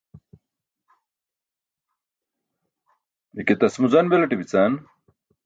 ike 3.39 3.53
tasmuzaṅ 3.59 4.05
belaṭe 4.11 4.35
bican? 4.39 4.73